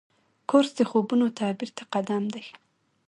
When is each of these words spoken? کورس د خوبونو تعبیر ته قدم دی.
کورس 0.49 0.71
د 0.79 0.81
خوبونو 0.89 1.25
تعبیر 1.39 1.69
ته 1.77 1.83
قدم 1.93 2.23
دی. 2.33 2.45